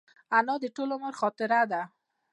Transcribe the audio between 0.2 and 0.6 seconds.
انا